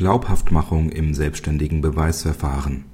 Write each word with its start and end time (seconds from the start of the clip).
Glaubhaftmachung 0.00 0.88
im 0.88 1.12
selbstständigen 1.12 1.82
Beweisverfahren 1.82 2.86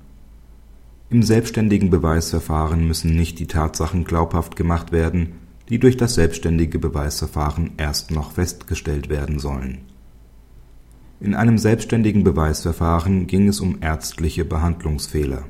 Im 1.08 1.22
selbstständigen 1.22 1.88
Beweisverfahren 1.88 2.84
müssen 2.84 3.14
nicht 3.14 3.38
die 3.38 3.46
Tatsachen 3.46 4.02
glaubhaft 4.02 4.56
gemacht 4.56 4.90
werden, 4.90 5.34
die 5.68 5.78
durch 5.78 5.96
das 5.96 6.16
selbstständige 6.16 6.80
Beweisverfahren 6.80 7.74
erst 7.76 8.10
noch 8.10 8.32
festgestellt 8.32 9.08
werden 9.08 9.38
sollen. 9.38 9.82
In 11.20 11.36
einem 11.36 11.58
selbstständigen 11.58 12.24
Beweisverfahren 12.24 13.28
ging 13.28 13.46
es 13.46 13.60
um 13.60 13.76
ärztliche 13.82 14.44
Behandlungsfehler. 14.44 15.44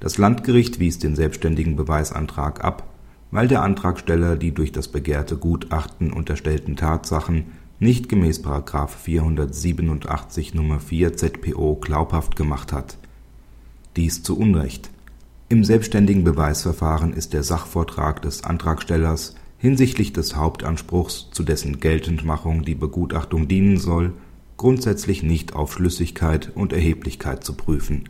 Das 0.00 0.18
Landgericht 0.18 0.80
wies 0.80 0.98
den 0.98 1.14
selbstständigen 1.14 1.76
Beweisantrag 1.76 2.64
ab, 2.64 2.92
weil 3.30 3.46
der 3.46 3.62
Antragsteller 3.62 4.34
die 4.34 4.50
durch 4.50 4.72
das 4.72 4.88
begehrte 4.88 5.36
Gutachten 5.36 6.12
unterstellten 6.12 6.74
Tatsachen 6.74 7.59
nicht 7.80 8.10
gemäß§ 8.10 8.44
487 8.88 10.54
Nr. 10.54 10.78
4 10.78 11.16
ZPO 11.16 11.76
glaubhaft 11.76 12.36
gemacht 12.36 12.72
hat. 12.72 12.98
Dies 13.96 14.22
zu 14.22 14.38
Unrecht. 14.38 14.90
Im 15.48 15.64
selbstständigen 15.64 16.22
Beweisverfahren 16.22 17.14
ist 17.14 17.32
der 17.32 17.42
Sachvortrag 17.42 18.22
des 18.22 18.44
Antragstellers 18.44 19.34
hinsichtlich 19.58 20.12
des 20.12 20.36
Hauptanspruchs, 20.36 21.30
zu 21.32 21.42
dessen 21.42 21.80
Geltendmachung 21.80 22.64
die 22.64 22.74
Begutachtung 22.74 23.48
dienen 23.48 23.78
soll, 23.78 24.12
grundsätzlich 24.58 25.22
nicht 25.22 25.54
auf 25.54 25.72
Schlüssigkeit 25.72 26.52
und 26.54 26.74
Erheblichkeit 26.74 27.44
zu 27.44 27.54
prüfen. 27.54 28.08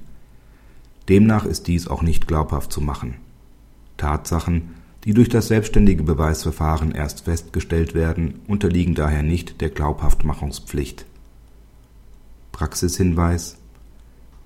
Demnach 1.09 1.45
ist 1.45 1.69
dies 1.69 1.87
auch 1.87 2.02
nicht 2.02 2.27
glaubhaft 2.27 2.73
zu 2.73 2.80
machen. 2.80 3.15
Tatsachen 3.97 4.75
die 5.05 5.15
durch 5.15 5.29
das 5.29 5.49
selbstständige 5.49 6.03
Beweisverfahren 6.03 6.93
erst 6.93 7.25
festgestellt 7.25 7.95
werden, 7.95 8.41
unterliegen 8.47 8.95
daher 8.95 9.23
nicht 9.23 9.61
der 9.61 9.71
Glaubhaftmachungspflicht. 9.71 11.07
Praxishinweis 12.53 13.57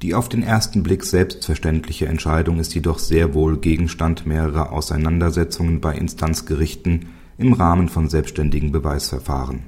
Die 0.03 0.15
auf 0.15 0.29
den 0.29 0.43
ersten 0.43 0.83
Blick 0.85 1.05
selbstverständliche 1.05 2.07
Entscheidung 2.07 2.61
ist 2.61 2.75
jedoch 2.75 3.01
sehr 3.01 3.35
wohl 3.35 3.59
Gegenstand 3.59 4.27
mehrerer 4.27 4.73
Auseinandersetzungen 4.73 5.81
bei 5.81 5.97
Instanzgerichten 5.97 7.07
im 7.37 7.53
Rahmen 7.53 7.89
von 7.89 8.09
selbstständigen 8.09 8.71
Beweisverfahren. 8.71 9.65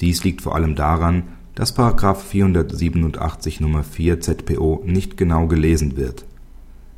Dies 0.00 0.24
liegt 0.24 0.40
vor 0.40 0.54
allem 0.54 0.74
daran, 0.74 1.24
dass§ 1.54 1.76
487 2.14 3.60
Nr. 3.60 3.82
4 3.82 4.20
ZPO 4.20 4.82
nicht 4.86 5.16
genau 5.18 5.48
gelesen 5.48 5.96
wird. 5.96 6.24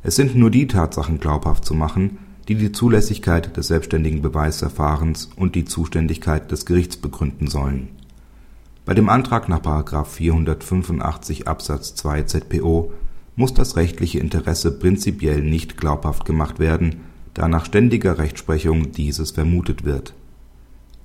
Es 0.03 0.15
sind 0.15 0.35
nur 0.35 0.51
die 0.51 0.67
Tatsachen 0.67 1.19
glaubhaft 1.19 1.65
zu 1.65 1.73
machen 1.73 2.19
die 2.47 2.55
die 2.55 2.71
Zulässigkeit 2.71 3.55
des 3.55 3.67
selbstständigen 3.67 4.21
Beweisverfahrens 4.21 5.29
und 5.35 5.55
die 5.55 5.65
Zuständigkeit 5.65 6.51
des 6.51 6.65
Gerichts 6.65 6.97
begründen 6.97 7.47
sollen. 7.47 7.89
Bei 8.85 8.93
dem 8.93 9.09
Antrag 9.09 9.47
nach§ 9.47 9.61
485 10.05 11.47
Absatz 11.47 11.95
2 11.95 12.23
ZPO 12.23 12.91
muss 13.35 13.53
das 13.53 13.75
rechtliche 13.75 14.19
Interesse 14.19 14.71
prinzipiell 14.71 15.41
nicht 15.41 15.77
glaubhaft 15.77 16.25
gemacht 16.25 16.59
werden, 16.59 17.01
da 17.33 17.47
nach 17.47 17.65
ständiger 17.65 18.17
Rechtsprechung 18.17 18.91
dieses 18.91 19.31
vermutet 19.31 19.85
wird. 19.85 20.13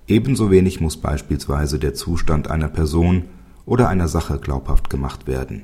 Ebenso 0.08 0.50
wenig 0.50 0.80
muss 0.80 0.96
beispielsweise 0.96 1.78
der 1.78 1.94
Zustand 1.94 2.50
einer 2.50 2.68
Person 2.68 3.24
oder 3.64 3.88
einer 3.88 4.08
Sache 4.08 4.38
glaubhaft 4.38 4.88
gemacht 4.88 5.26
werden, 5.26 5.62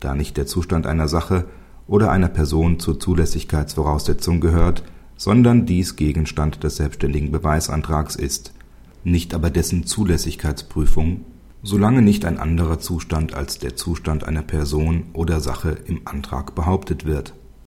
da 0.00 0.14
nicht 0.14 0.36
der 0.36 0.46
Zustand 0.46 0.86
einer 0.86 1.08
Sache 1.08 1.44
oder 1.86 2.10
einer 2.10 2.28
Person 2.28 2.78
zur 2.78 2.98
Zulässigkeitsvoraussetzung 2.98 4.40
gehört 4.40 4.82
sondern 5.20 5.66
dies 5.66 5.96
Gegenstand 5.96 6.64
des 6.64 6.76
selbstständigen 6.76 7.30
Beweisantrags 7.30 8.16
ist, 8.16 8.54
nicht 9.04 9.34
aber 9.34 9.50
dessen 9.50 9.84
Zulässigkeitsprüfung, 9.84 11.26
solange 11.62 12.00
nicht 12.00 12.24
ein 12.24 12.38
anderer 12.38 12.78
Zustand 12.78 13.34
als 13.34 13.58
der 13.58 13.76
Zustand 13.76 14.24
einer 14.24 14.40
Person 14.40 15.10
oder 15.12 15.40
Sache 15.40 15.76
im 15.84 16.00
Antrag 16.06 16.54
behauptet 16.54 17.04
wird 17.04 17.34